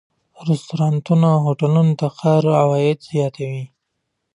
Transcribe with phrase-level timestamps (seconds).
[0.47, 3.63] رستورانتونه او هوټلونه د ښار عواید زیاتوي.